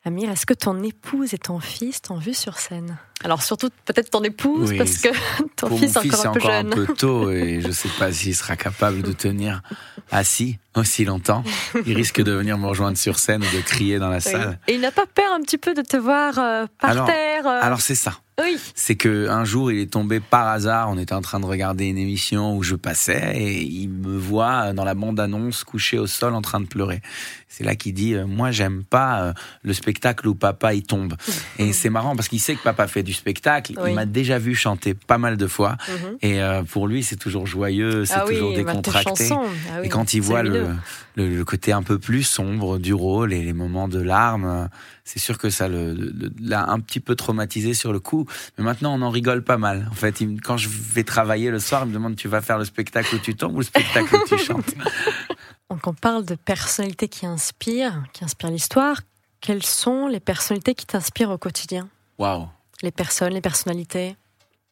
Amir, 0.07 0.31
est-ce 0.31 0.45
que 0.45 0.53
ton 0.53 0.83
épouse 0.83 1.33
et 1.33 1.39
ton 1.39 1.61
fils 1.61 2.03
t'ont 2.03 2.19
vu 2.19 2.35
sur 2.35 2.59
scène? 2.59 2.99
Alors 3.25 3.43
surtout 3.43 3.71
peut-être 3.87 4.11
ton 4.11 4.23
épouse 4.23 4.77
parce 4.77 4.99
que 4.99 5.09
ton 5.57 5.75
fils 5.79 5.97
est 5.97 5.99
encore 5.99 6.27
un 6.27 6.33
peu 6.33 6.39
encore 6.41 6.51
jeune. 6.51 6.67
un 6.67 6.77
peu 6.77 6.87
tôt 6.95 7.31
et 7.31 7.63
je 7.63 7.69
ne 7.69 7.73
sais 7.73 7.89
pas 7.99 8.13
s'il 8.13 8.37
sera 8.37 8.55
capable 8.55 9.01
de 9.01 9.13
tenir 9.13 9.63
assis 10.11 10.59
aussi 10.77 11.07
longtemps. 11.07 11.43
Il 11.87 11.97
risque 11.97 12.23
de 12.23 12.33
venir 12.33 12.59
me 12.59 12.67
rejoindre 12.67 12.99
sur 12.99 13.19
scène 13.19 13.43
ou 13.43 13.57
de 13.57 13.63
crier 13.63 13.99
dans 13.99 14.11
la 14.11 14.21
salle. 14.21 14.59
Et 14.69 14.75
il 14.75 14.81
n'a 14.83 14.91
pas 14.91 15.07
peur 15.07 15.33
un 15.33 15.41
petit 15.41 15.57
peu 15.57 15.73
de 15.73 15.81
te 15.81 15.97
voir 15.97 16.39
euh, 16.39 16.67
par 16.79 16.91
alors, 16.91 17.07
terre 17.07 17.47
euh... 17.47 17.61
Alors 17.63 17.81
c'est 17.81 17.95
ça. 17.95 18.19
Oui. 18.41 18.59
C'est 18.75 18.97
que 18.97 19.29
un 19.29 19.45
jour, 19.45 19.71
il 19.71 19.79
est 19.79 19.93
tombé 19.93 20.19
par 20.19 20.49
hasard. 20.49 20.91
On 20.91 20.99
était 20.99 21.15
en 21.15 21.21
train 21.23 21.39
de 21.39 21.47
regarder 21.47 21.87
une 21.87 21.99
émission 21.99 22.57
où 22.57 22.63
je 22.65 22.75
passais 22.75 23.33
et 23.37 23.63
il 23.63 23.89
me 23.89 24.19
voit 24.19 24.73
dans 24.73 24.85
la 24.85 24.95
bande-annonce 24.95 25.63
couché 25.63 25.99
au 25.99 26.07
sol 26.09 26.35
en 26.35 26.43
train 26.43 26.61
de 26.61 26.67
pleurer. 26.67 27.01
C'est 27.49 27.63
là 27.63 27.77
qu'il 27.77 27.95
dit 27.95 28.15
euh, 28.15 28.27
Moi, 28.27 28.51
j'aime 28.51 28.83
pas 28.83 29.23
euh, 29.23 29.33
le 29.63 29.73
spectacle 29.73 30.27
où 30.27 30.35
papa 30.35 30.75
il 30.75 30.83
tombe. 30.83 31.15
et 31.61 31.73
c'est 31.73 31.91
marrant 31.91 32.17
parce 32.17 32.27
qu'il 32.27 32.41
sait 32.41 32.57
que 32.57 32.63
papa 32.63 32.89
fait 32.89 33.05
du 33.05 33.13
spectacle. 33.13 33.75
Oui. 33.77 33.91
Il 33.91 33.95
m'a 33.95 34.07
déjà 34.07 34.39
vu 34.39 34.57
chanter 34.57 34.95
pas 34.95 35.19
mal 35.19 35.37
de 35.37 35.47
fois. 35.47 35.77
Mhm. 35.89 36.19
Et 36.23 36.43
euh, 36.43 36.65
pour 36.65 36.89
lui, 36.89 37.05
c'est 37.05 37.17
toujours 37.17 37.47
joyeux, 37.47 38.05
c'est 38.05 38.15
Ah 38.17 38.25
toujours 38.27 38.53
décontracté. 38.55 39.29
Ah 39.33 39.85
Et 39.85 39.89
quand 39.89 40.15
il 40.15 40.21
voit 40.21 40.43
le, 40.43 40.51
lumineux. 40.51 40.77
le, 41.15 41.37
le 41.37 41.45
côté 41.45 41.71
un 41.71 41.85
peu 41.85 42.01
plus 42.01 42.25
sombre 42.25 42.79
du 42.79 42.93
rôle 42.93 43.33
et 43.33 43.43
les 43.43 43.53
moments 43.53 43.87
de 43.87 44.01
larmes, 44.01 44.69
c'est 45.05 45.21
sûr 45.21 45.39
que 45.39 45.51
ça 45.51 45.69
l'a 45.69 46.71
un 46.71 46.81
petit 46.81 46.99
peu 46.99 47.15
traumatisé 47.15 47.75
sur 47.75 47.93
le 47.93 48.01
coup. 48.01 48.24
Mais 48.59 48.65
maintenant, 48.65 48.95
on 48.95 49.03
en 49.03 49.11
rigole 49.11 49.43
pas 49.43 49.57
mal. 49.59 49.89
En 49.91 49.95
fait, 49.95 50.23
quand 50.43 50.57
je 50.57 50.69
vais 50.69 51.05
travailler 51.05 51.51
le 51.51 51.59
soir, 51.59 51.83
il 51.85 51.89
me 51.89 51.95
demande 51.95 52.17
tu 52.17 52.29
vas 52.29 52.41
faire 52.41 52.59
le 52.59 52.65
spectacle 52.65 53.15
où 53.15 53.19
tu 53.19 53.35
tombes 53.35 53.55
ou 53.55 53.59
le 53.59 53.65
spectacle 53.65 54.15
où 54.17 54.27
tu 54.29 54.39
chantes? 54.39 54.75
Donc 55.71 55.87
on 55.87 55.95
parle 55.95 56.25
de 56.25 56.35
personnalités 56.35 57.09
qui 57.09 57.27
inspirent, 57.27 58.05
qui 58.13 58.25
inspirent 58.25 58.51
l'histoire. 58.51 59.01
Quelles 59.41 59.65
sont 59.65 60.07
les 60.09 60.21
personnalités 60.21 60.75
qui 60.75 60.87
t'inspirent 60.87 61.31
au 61.31 61.39
quotidien? 61.39 61.89
Waouh, 62.19 62.49
Les 62.83 62.91
personnes, 62.93 63.33
les 63.33 63.41
personnalités? 63.41 64.17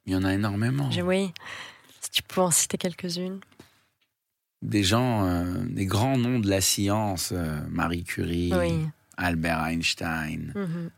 Il 0.07 0.13
y 0.13 0.17
en 0.17 0.25
a 0.25 0.33
énormément. 0.35 0.91
Oui. 1.05 1.33
Si 2.01 2.11
tu 2.11 2.23
peux 2.23 2.41
en 2.41 2.51
citer 2.51 2.77
quelques-unes. 2.79 3.41
Des 4.63 4.85
gens, 4.85 5.27
euh, 5.27 5.45
des 5.69 5.87
grands 5.87 6.17
noms 6.17 6.39
de 6.39 6.49
la 6.49 6.61
science, 6.61 7.31
euh, 7.33 7.61
Marie 7.69 8.05
Curie, 8.05 8.53
Oui. 8.55 8.87
Albert 9.17 9.65
Einstein, 9.67 10.53
Mhm. 10.55 10.91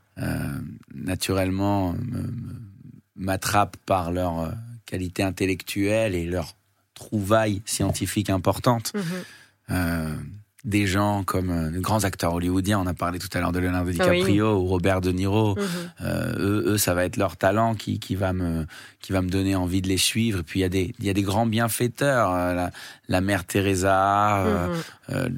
Naturellement 0.94 1.92
me- 1.92 2.23
me- 2.23 2.61
m'attrapent 3.16 3.76
par 3.87 4.12
leur 4.12 4.40
euh, 4.40 4.50
qualité 4.87 5.23
intellectuelle 5.23 6.14
et 6.14 6.26
leur 6.26 6.54
trouvailles 6.94 7.62
scientifiques 7.64 8.30
importantes. 8.30 8.92
Mhm. 8.94 9.02
Des 10.64 10.87
gens 10.87 11.25
comme 11.25 11.50
euh, 11.50 11.71
de 11.71 11.78
grands 11.78 12.04
acteurs 12.04 12.33
hollywoodiens, 12.33 12.78
on 12.80 12.87
a 12.87 12.94
parlé 12.94 13.18
tout 13.18 13.28
à 13.35 13.40
l'heure 13.40 13.52
de 13.52 13.59
Leonardo 13.59 13.90
DiCaprio 13.90 14.56
ou 14.56 14.64
Robert 14.66 15.02
De 15.02 15.12
Niro. 15.12 15.56
Mhm. 15.56 15.62
Euh, 16.00 16.33
eux, 16.38 16.64
eux, 16.73 16.78
ça 16.78 16.94
va 16.94 17.04
être 17.04 17.18
leur 17.18 17.37
talent 17.37 17.75
qui, 17.75 17.99
qui 17.99 18.14
va 18.14 18.33
me 18.33 18.66
qui 19.02 19.12
va 19.12 19.21
me 19.21 19.28
donner 19.28 19.54
envie 19.54 19.83
de 19.83 19.88
les 19.88 19.99
suivre. 19.99 20.38
Et 20.40 20.42
puis 20.42 20.61
il 20.61 20.62
y 20.62 20.66
a 20.66 20.71
des 20.71 20.94
il 20.99 21.04
y 21.04 21.11
a 21.11 21.12
des 21.12 21.21
grands 21.23 21.44
bienfaiteurs, 21.44 22.33
euh, 22.33 22.54
la, 22.54 22.71
la 23.09 23.21
mère 23.21 23.44
Teresa, 23.44 24.44
Mhm. 24.44 24.83
euh, 25.11 25.28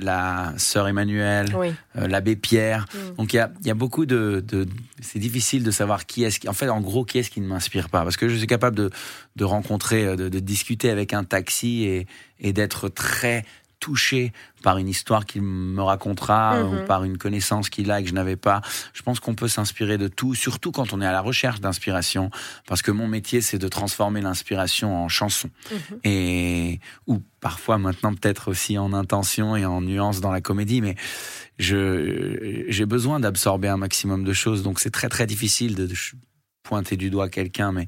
la 0.00 0.52
sœur 0.56 0.88
Emmanuelle, 0.88 1.54
Oui. 1.56 1.72
euh, 1.96 2.08
l'abbé 2.08 2.34
Pierre. 2.34 2.86
Mhm. 2.94 3.14
Donc 3.16 3.32
il 3.32 3.36
y 3.36 3.38
a, 3.38 3.52
il 3.60 3.68
y 3.68 3.70
a 3.70 3.74
beaucoup 3.74 4.06
de, 4.06 4.42
de 4.44 4.66
c'est 5.00 5.20
difficile 5.20 5.62
de 5.62 5.70
savoir 5.70 6.04
qui 6.06 6.24
est-ce 6.24 6.40
qui 6.40 6.48
en 6.48 6.52
fait 6.52 6.68
en 6.68 6.80
gros 6.80 7.04
qui 7.04 7.18
est-ce 7.18 7.30
qui 7.30 7.40
ne 7.40 7.46
m'inspire 7.46 7.88
pas 7.88 8.02
parce 8.02 8.16
que 8.16 8.28
je 8.28 8.34
suis 8.34 8.48
capable 8.48 8.76
de 8.76 8.90
de 9.36 9.44
rencontrer 9.44 10.16
de, 10.16 10.28
de 10.28 10.38
discuter 10.40 10.90
avec 10.90 11.12
un 11.12 11.22
taxi 11.22 11.84
et 11.84 12.06
et 12.40 12.52
d'être 12.52 12.88
très 12.88 13.44
touché 13.84 14.32
par 14.62 14.78
une 14.78 14.88
histoire 14.88 15.26
qu'il 15.26 15.42
me 15.42 15.82
racontera 15.82 16.42
Mhm. 16.62 16.72
ou 16.72 16.86
par 16.86 17.04
une 17.04 17.18
connaissance 17.18 17.68
qu'il 17.68 17.90
a 17.90 18.00
et 18.00 18.02
que 18.02 18.08
je 18.08 18.14
n'avais 18.14 18.36
pas. 18.48 18.62
Je 18.94 19.02
pense 19.02 19.20
qu'on 19.20 19.34
peut 19.34 19.46
s'inspirer 19.56 19.98
de 19.98 20.08
tout, 20.08 20.34
surtout 20.34 20.72
quand 20.72 20.94
on 20.94 21.02
est 21.02 21.06
à 21.06 21.12
la 21.12 21.20
recherche 21.20 21.60
d'inspiration, 21.60 22.30
parce 22.66 22.80
que 22.80 22.90
mon 22.90 23.06
métier 23.08 23.42
c'est 23.42 23.58
de 23.58 23.68
transformer 23.68 24.22
l'inspiration 24.22 24.88
en 25.04 25.08
chanson 25.10 25.50
Mhm. 25.70 25.98
et 26.04 26.80
ou 27.06 27.20
parfois 27.40 27.76
maintenant 27.76 28.14
peut-être 28.14 28.48
aussi 28.48 28.78
en 28.78 28.94
intention 28.94 29.54
et 29.54 29.66
en 29.66 29.82
nuance 29.82 30.22
dans 30.22 30.32
la 30.32 30.40
comédie, 30.40 30.80
mais 30.80 30.94
je 31.58 32.64
j'ai 32.68 32.86
besoin 32.86 33.20
d'absorber 33.20 33.68
un 33.68 33.76
maximum 33.76 34.24
de 34.24 34.32
choses, 34.32 34.62
donc 34.62 34.80
c'est 34.80 34.90
très 34.98 35.08
très 35.10 35.26
difficile 35.26 35.74
de, 35.74 35.86
de 35.86 35.94
pointer 36.62 36.96
du 36.96 37.10
doigt 37.10 37.28
quelqu'un, 37.28 37.70
mais 37.72 37.86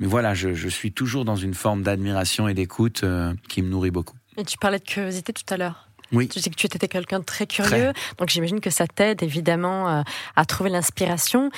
mais 0.00 0.06
voilà, 0.06 0.32
je, 0.32 0.54
je 0.54 0.68
suis 0.68 0.92
toujours 0.92 1.24
dans 1.24 1.36
une 1.36 1.54
forme 1.54 1.82
d'admiration 1.82 2.46
et 2.48 2.54
d'écoute 2.54 3.00
euh, 3.02 3.34
qui 3.48 3.62
me 3.62 3.68
nourrit 3.68 3.90
beaucoup. 3.90 4.16
Et 4.38 4.44
tu 4.44 4.56
parlais 4.56 4.78
de 4.78 4.84
curiosité 4.84 5.32
tout 5.32 5.52
à 5.52 5.56
l'heure. 5.56 5.88
Oui. 6.12 6.28
Tu 6.28 6.40
sais 6.40 6.48
que 6.48 6.54
tu 6.54 6.64
étais 6.66 6.88
quelqu'un 6.88 7.18
de 7.18 7.24
très 7.24 7.46
curieux, 7.46 7.92
donc 8.16 8.30
j'imagine 8.30 8.60
que 8.60 8.70
ça 8.70 8.86
t'aide 8.86 9.22
évidemment 9.22 9.90
euh, 9.90 10.02
à 10.36 10.44
trouver 10.46 10.70
l'inspiration. 10.70 11.50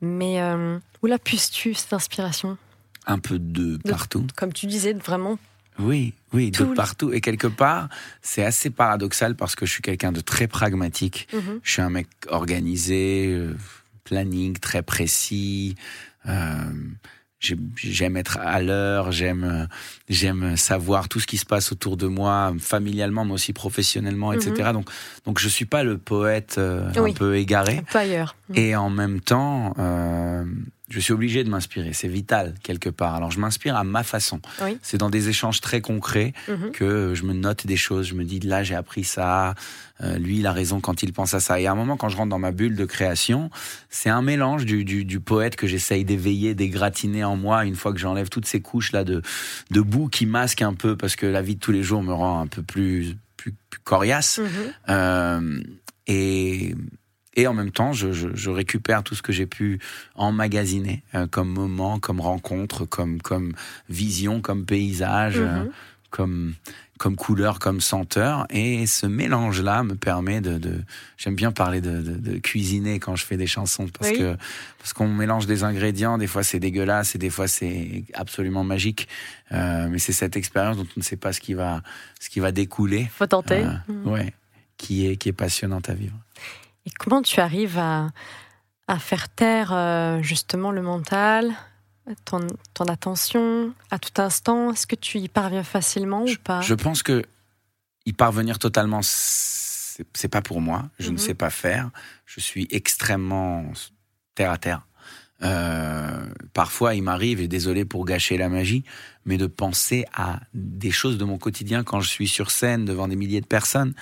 Mais 0.00 0.40
euh, 0.40 0.78
où 1.02 1.06
la 1.06 1.18
puisses-tu 1.18 1.74
cette 1.74 1.92
inspiration? 1.92 2.56
Un 3.06 3.18
peu 3.18 3.40
de 3.40 3.78
De- 3.78 3.90
partout. 3.90 4.24
Comme 4.36 4.52
tu 4.52 4.66
disais, 4.66 4.92
vraiment. 4.92 5.36
Oui, 5.80 6.12
oui, 6.32 6.50
de 6.52 6.64
partout. 6.64 7.12
Et 7.12 7.20
quelque 7.20 7.46
part, 7.48 7.88
c'est 8.22 8.44
assez 8.44 8.70
paradoxal 8.70 9.34
parce 9.34 9.56
que 9.56 9.64
je 9.66 9.72
suis 9.72 9.82
quelqu'un 9.82 10.12
de 10.12 10.20
très 10.20 10.46
pragmatique. 10.46 11.26
Mhm. 11.32 11.60
Je 11.62 11.72
suis 11.72 11.82
un 11.82 11.90
mec 11.90 12.08
organisé, 12.28 13.26
euh, 13.32 13.56
planning 14.04 14.56
très 14.58 14.82
précis. 14.82 15.74
euh, 16.28 16.72
J'aime 17.40 18.16
être 18.16 18.38
à 18.42 18.60
l'heure, 18.60 19.12
j'aime 19.12 19.68
j'aime 20.08 20.56
savoir 20.56 21.08
tout 21.08 21.20
ce 21.20 21.26
qui 21.26 21.36
se 21.36 21.46
passe 21.46 21.70
autour 21.70 21.96
de 21.96 22.06
moi, 22.08 22.52
familialement, 22.58 23.24
mais 23.24 23.32
aussi 23.34 23.52
professionnellement, 23.52 24.32
etc. 24.32 24.70
Donc, 24.72 24.88
donc 25.24 25.38
je 25.38 25.48
suis 25.48 25.64
pas 25.64 25.84
le 25.84 25.98
poète 25.98 26.56
euh, 26.58 26.90
Oui. 26.96 27.10
un 27.10 27.14
peu 27.14 27.36
égaré. 27.36 27.78
Un 27.78 27.82
peu 27.92 27.98
ailleurs. 27.98 28.34
Et 28.54 28.74
en 28.74 28.90
même 28.90 29.20
temps, 29.20 29.72
euh, 29.78 30.44
je 30.90 31.00
suis 31.00 31.12
obligé 31.12 31.44
de 31.44 31.50
m'inspirer. 31.50 31.92
C'est 31.92 32.08
vital 32.08 32.54
quelque 32.62 32.88
part. 32.90 33.14
Alors 33.14 33.30
je 33.30 33.38
m'inspire 33.40 33.76
à 33.76 33.84
ma 33.84 34.02
façon. 34.02 34.40
Oui. 34.62 34.78
C'est 34.82 34.96
dans 34.98 35.10
des 35.10 35.28
échanges 35.28 35.60
très 35.60 35.80
concrets 35.80 36.32
Mhm. 36.48 36.70
que 36.72 37.14
je 37.14 37.24
me 37.24 37.34
note 37.34 37.66
des 37.66 37.76
choses. 37.76 38.06
Je 38.08 38.14
me 38.14 38.24
dis 38.24 38.40
là 38.40 38.62
j'ai 38.62 38.74
appris 38.74 39.04
ça. 39.04 39.54
Euh, 40.00 40.16
lui 40.16 40.38
il 40.38 40.46
a 40.46 40.52
raison 40.52 40.80
quand 40.80 41.02
il 41.02 41.12
pense 41.12 41.34
à 41.34 41.40
ça. 41.40 41.60
Et 41.60 41.66
à 41.66 41.72
un 41.72 41.74
moment 41.74 41.96
quand 41.96 42.08
je 42.08 42.16
rentre 42.16 42.30
dans 42.30 42.38
ma 42.38 42.52
bulle 42.52 42.76
de 42.76 42.84
création, 42.84 43.50
c'est 43.90 44.08
un 44.10 44.22
mélange 44.22 44.64
du, 44.64 44.84
du, 44.84 45.04
du 45.04 45.20
poète 45.20 45.56
que 45.56 45.66
j'essaye 45.66 46.04
d'éveiller, 46.04 46.54
d'égratigner 46.54 47.24
en 47.24 47.36
moi 47.36 47.64
une 47.64 47.74
fois 47.74 47.92
que 47.92 47.98
j'enlève 47.98 48.28
toutes 48.28 48.46
ces 48.46 48.60
couches 48.60 48.92
là 48.92 49.04
de, 49.04 49.22
de 49.70 49.80
boue 49.80 50.08
qui 50.08 50.24
masquent 50.24 50.62
un 50.62 50.74
peu 50.74 50.96
parce 50.96 51.16
que 51.16 51.26
la 51.26 51.42
vie 51.42 51.56
de 51.56 51.60
tous 51.60 51.72
les 51.72 51.82
jours 51.82 52.02
me 52.02 52.12
rend 52.12 52.40
un 52.40 52.46
peu 52.46 52.62
plus 52.62 53.16
plus, 53.36 53.54
plus 53.70 53.78
coriace. 53.84 54.38
Mhm. 54.38 54.48
Euh, 54.88 55.60
et, 56.06 56.74
et 57.40 57.46
en 57.46 57.54
même 57.54 57.70
temps, 57.70 57.92
je, 57.92 58.12
je, 58.12 58.28
je 58.34 58.50
récupère 58.50 59.02
tout 59.02 59.14
ce 59.14 59.22
que 59.22 59.32
j'ai 59.32 59.46
pu 59.46 59.78
emmagasiner 60.16 61.02
euh, 61.14 61.26
comme 61.26 61.48
moment, 61.50 61.98
comme 61.98 62.20
rencontre, 62.20 62.84
comme, 62.84 63.22
comme 63.22 63.54
vision, 63.88 64.40
comme 64.40 64.64
paysage, 64.66 65.36
euh, 65.38 65.64
Mhm. 65.64 65.70
comme, 66.10 66.54
comme 66.98 67.16
couleur, 67.16 67.58
comme 67.60 67.80
senteur. 67.80 68.46
Et 68.50 68.86
ce 68.86 69.06
mélange-là 69.06 69.84
me 69.84 69.94
permet 69.94 70.40
de... 70.40 70.58
de 70.58 70.82
J'aime 71.16 71.36
bien 71.36 71.52
parler 71.52 71.80
de, 71.80 72.00
de, 72.02 72.14
de 72.18 72.38
cuisiner 72.38 72.98
quand 72.98 73.14
je 73.14 73.24
fais 73.24 73.36
des 73.36 73.46
chansons 73.46 73.86
parce 73.88 74.10
Oui. 74.10 74.18
que 74.18 74.36
parce 74.78 74.92
qu'on 74.92 75.08
mélange 75.08 75.46
des 75.46 75.62
ingrédients. 75.64 76.16
Des 76.18 76.26
fois, 76.26 76.42
c'est 76.42 76.58
dégueulasse 76.60 77.14
et 77.14 77.18
des 77.18 77.30
fois, 77.30 77.46
c'est 77.46 78.04
absolument 78.14 78.64
magique. 78.64 79.06
Euh, 79.52 79.88
mais 79.90 79.98
c'est 79.98 80.12
cette 80.12 80.36
expérience 80.36 80.76
dont 80.76 80.86
on 80.96 81.00
ne 81.00 81.02
sait 81.04 81.16
pas 81.16 81.32
ce 81.32 81.40
qui 81.40 81.54
va, 81.54 81.82
ce 82.20 82.30
qui 82.30 82.40
va 82.40 82.50
découler. 82.52 83.08
Faut 83.14 83.26
tenter. 83.26 83.62
Euh, 83.64 83.72
Mhm. 83.92 84.06
ouais, 84.12 84.32
qui 84.76 85.06
est, 85.06 85.16
qui 85.16 85.28
est 85.28 85.32
passionnante 85.44 85.88
à 85.90 85.94
vivre. 85.94 86.16
Et 86.88 86.90
comment 86.98 87.20
tu 87.20 87.38
arrives 87.40 87.78
à, 87.78 88.08
à 88.86 88.98
faire 88.98 89.28
taire 89.28 89.72
euh, 89.74 90.22
justement 90.22 90.70
le 90.70 90.80
mental, 90.80 91.52
ton, 92.24 92.46
ton 92.72 92.84
attention 92.86 93.74
à 93.90 93.98
tout 93.98 94.22
instant? 94.22 94.72
Est-ce 94.72 94.86
que 94.86 94.96
tu 94.96 95.18
y 95.18 95.28
parviens 95.28 95.64
facilement 95.64 96.22
ou 96.24 96.34
pas? 96.42 96.62
Je 96.62 96.72
pense 96.72 97.02
que 97.02 97.24
y 98.06 98.14
parvenir 98.14 98.58
totalement, 98.58 99.00
c'est 99.02 100.06
c'est 100.14 100.28
pas 100.28 100.40
pour 100.42 100.60
moi. 100.62 100.88
Je 100.98 101.08
ne 101.08 101.14
Mhm. 101.16 101.18
sais 101.18 101.34
pas 101.34 101.50
faire. 101.50 101.90
Je 102.24 102.38
suis 102.40 102.68
extrêmement 102.70 103.64
terre 104.34 104.52
à 104.52 104.56
terre. 104.56 104.86
Euh, 105.42 106.24
parfois, 106.54 106.94
il 106.94 107.02
m'arrive, 107.02 107.40
et 107.40 107.48
désolé 107.48 107.84
pour 107.84 108.04
gâcher 108.04 108.38
la 108.38 108.48
magie, 108.48 108.84
mais 109.26 109.36
de 109.36 109.46
penser 109.46 110.06
à 110.14 110.38
des 110.54 110.92
choses 110.92 111.18
de 111.18 111.24
mon 111.24 111.36
quotidien 111.36 111.82
quand 111.84 112.00
je 112.00 112.08
suis 112.08 112.28
sur 112.28 112.50
scène 112.52 112.84
devant 112.84 113.08
des 113.08 113.16
milliers 113.16 113.40
de 113.40 113.46
personnes. 113.46 113.92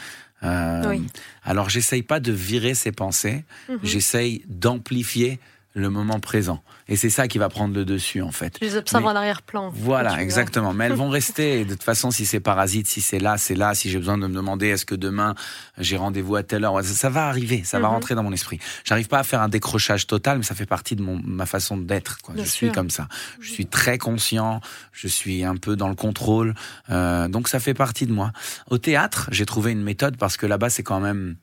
Euh, 0.46 0.88
Oui. 0.88 1.02
Alors, 1.44 1.68
j'essaye 1.68 2.02
pas 2.02 2.20
de 2.20 2.32
virer 2.32 2.74
ces 2.74 2.92
pensées. 2.92 3.44
Mhm. 3.68 3.78
J'essaye 3.82 4.42
d'amplifier 4.48 5.38
le 5.76 5.90
moment 5.90 6.18
présent. 6.20 6.62
Et 6.88 6.96
c'est 6.96 7.10
ça 7.10 7.28
qui 7.28 7.36
va 7.36 7.50
prendre 7.50 7.74
le 7.74 7.84
dessus, 7.84 8.22
en 8.22 8.32
fait. 8.32 8.58
Tu 8.58 8.64
les 8.64 8.76
observes 8.76 9.04
en 9.04 9.14
arrière-plan. 9.14 9.70
Voilà, 9.74 10.22
exactement. 10.22 10.72
Mais 10.72 10.86
elles 10.86 10.92
vont 10.94 11.10
rester. 11.10 11.66
De 11.66 11.74
toute 11.74 11.82
façon, 11.82 12.10
si 12.10 12.24
c'est 12.24 12.40
parasite, 12.40 12.86
si 12.86 13.02
c'est 13.02 13.18
là, 13.18 13.36
c'est 13.36 13.54
là. 13.54 13.74
Si 13.74 13.90
j'ai 13.90 13.98
besoin 13.98 14.16
de 14.16 14.26
me 14.26 14.34
demander 14.34 14.68
est-ce 14.68 14.86
que 14.86 14.94
demain 14.94 15.34
j'ai 15.76 15.98
rendez-vous 15.98 16.34
à 16.36 16.42
telle 16.42 16.64
heure, 16.64 16.82
ça, 16.82 17.10
va 17.10 17.26
arriver, 17.26 17.62
ça 17.62 17.78
va 17.78 17.88
mhm. 17.88 17.94
rentrer 17.94 18.14
dans 18.14 18.22
mon 18.22 18.32
esprit. 18.32 18.58
J'arrive 18.84 19.08
pas 19.08 19.18
à 19.18 19.22
faire 19.22 19.42
un 19.42 19.50
décrochage 19.50 20.06
total, 20.06 20.38
mais 20.38 20.44
ça 20.44 20.54
fait 20.54 20.64
partie 20.64 20.96
de 20.96 21.02
mon, 21.02 21.20
ma 21.22 21.44
façon 21.44 21.76
d'être. 21.76 22.18
Je 22.34 22.42
suis 22.42 22.72
comme 22.72 22.88
ça. 22.88 23.06
Je 23.38 23.52
suis 23.52 23.66
très 23.66 23.98
conscient. 23.98 24.62
Je 24.92 25.08
suis 25.08 25.44
un 25.44 25.56
peu 25.56 25.76
dans 25.76 25.88
le 25.88 25.94
contrôle. 25.94 26.54
Euh, 26.88 27.28
donc 27.28 27.48
ça 27.48 27.60
fait 27.60 27.74
partie 27.74 28.06
de 28.06 28.12
moi. 28.12 28.32
Au 28.70 28.78
théâtre, 28.78 29.28
j'ai 29.30 29.44
trouvé 29.44 29.72
une 29.72 29.82
méthode 29.82 30.16
parce 30.16 30.38
que 30.38 30.46
là-bas, 30.46 30.70
c'est 30.70 30.82
quand 30.82 31.00
même 31.00 31.36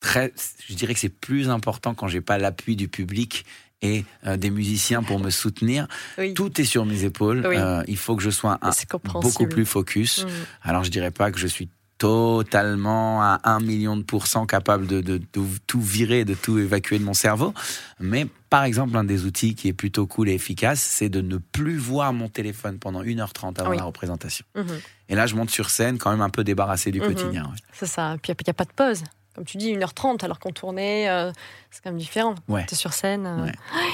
très. 0.00 0.32
Je 0.66 0.74
dirais 0.74 0.94
que 0.94 1.00
c'est 1.00 1.08
plus 1.08 1.50
important 1.50 1.94
quand 1.94 2.08
j'ai 2.08 2.20
pas 2.20 2.38
l'appui 2.38 2.76
du 2.76 2.88
public 2.88 3.44
et 3.82 4.04
euh, 4.26 4.36
des 4.36 4.50
musiciens 4.50 5.02
pour 5.02 5.20
me 5.20 5.30
soutenir. 5.30 5.86
Tout 6.34 6.60
est 6.60 6.64
sur 6.64 6.86
mes 6.86 7.04
épaules. 7.04 7.44
Euh, 7.44 7.82
il 7.86 7.96
faut 7.96 8.16
que 8.16 8.22
je 8.22 8.30
sois 8.30 8.58
beaucoup 9.04 9.46
plus 9.46 9.66
focus. 9.66 10.24
Mm. 10.24 10.28
Alors 10.62 10.84
je 10.84 10.90
dirais 10.90 11.10
pas 11.10 11.30
que 11.30 11.38
je 11.38 11.46
suis 11.46 11.68
totalement 11.98 13.22
à 13.22 13.40
un 13.44 13.60
million 13.60 13.96
de 13.96 14.02
pourcents 14.02 14.44
capable 14.44 14.86
de, 14.86 15.00
de, 15.00 15.20
tout 15.66 15.80
virer, 15.80 16.26
de 16.26 16.34
tout 16.34 16.58
évacuer 16.58 16.98
de 16.98 17.04
mon 17.04 17.14
cerveau. 17.14 17.54
Mais 18.00 18.26
par 18.50 18.64
exemple, 18.64 18.96
un 18.96 19.04
des 19.04 19.24
outils 19.24 19.54
qui 19.54 19.68
est 19.68 19.72
plutôt 19.72 20.06
cool 20.06 20.28
et 20.28 20.34
efficace, 20.34 20.80
c'est 20.80 21.08
de 21.08 21.22
ne 21.22 21.38
plus 21.38 21.78
voir 21.78 22.12
mon 22.12 22.28
téléphone 22.28 22.78
pendant 22.78 23.02
1h30 23.02 23.58
avant 23.60 23.72
la 23.72 23.84
représentation. 23.84 24.44
Mm-hmm. 24.56 24.80
Et 25.08 25.14
là, 25.14 25.26
je 25.26 25.36
monte 25.36 25.50
sur 25.50 25.70
scène 25.70 25.96
quand 25.96 26.10
même 26.10 26.20
un 26.20 26.30
peu 26.30 26.44
débarrassé 26.44 26.90
du 26.90 27.00
mm-hmm. 27.00 27.14
quotidien. 27.14 27.50
C'est 27.72 27.86
ça. 27.86 28.16
Puis 28.22 28.32
il 28.32 28.44
n'y 28.46 28.50
a 28.50 28.54
pas 28.54 28.64
de 28.64 28.72
pause 28.72 29.02
comme 29.36 29.44
tu 29.44 29.58
dis, 29.58 29.76
1h30 29.76 30.24
alors 30.24 30.38
qu'on 30.38 30.50
tournait, 30.50 31.10
euh, 31.10 31.30
c'est 31.70 31.84
quand 31.84 31.90
même 31.90 31.98
différent. 31.98 32.34
Ouais. 32.48 32.64
Tu 32.66 32.72
es 32.72 32.76
sur 32.76 32.92
scène. 32.92 33.26
Euh. 33.26 33.52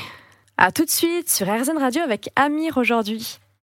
À 0.59 0.71
tout 0.71 0.85
de 0.85 0.91
suite 0.91 1.29
sur 1.29 1.49
RZN 1.49 1.79
Radio 1.79 2.03
avec 2.03 2.31
Amir 2.37 2.77
aujourd'hui. 2.77 3.41